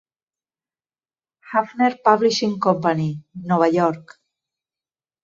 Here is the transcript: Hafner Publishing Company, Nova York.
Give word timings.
Hafner 1.51 1.93
Publishing 2.07 2.57
Company, 2.67 3.07
Nova 3.53 3.69
York. 3.77 4.17